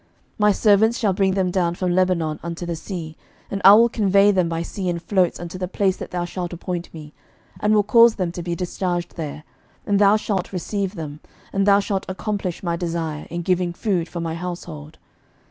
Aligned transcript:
11:005:009 0.01 0.09
My 0.39 0.51
servants 0.51 0.97
shall 0.97 1.13
bring 1.13 1.33
them 1.35 1.51
down 1.51 1.75
from 1.75 1.91
Lebanon 1.91 2.39
unto 2.41 2.65
the 2.65 2.75
sea: 2.75 3.15
and 3.51 3.61
I 3.63 3.75
will 3.75 3.87
convey 3.87 4.31
them 4.31 4.49
by 4.49 4.63
sea 4.63 4.89
in 4.89 4.97
floats 4.97 5.39
unto 5.39 5.59
the 5.59 5.67
place 5.67 5.95
that 5.97 6.09
thou 6.09 6.25
shalt 6.25 6.51
appoint 6.53 6.91
me, 6.91 7.13
and 7.59 7.75
will 7.75 7.83
cause 7.83 8.15
them 8.15 8.31
to 8.31 8.41
be 8.41 8.55
discharged 8.55 9.15
there, 9.15 9.43
and 9.85 9.99
thou 9.99 10.15
shalt 10.17 10.51
receive 10.51 10.95
them: 10.95 11.19
and 11.53 11.67
thou 11.67 11.79
shalt 11.79 12.07
accomplish 12.09 12.63
my 12.63 12.75
desire, 12.75 13.27
in 13.29 13.43
giving 13.43 13.73
food 13.73 14.09
for 14.09 14.19
my 14.19 14.33
household. 14.33 14.97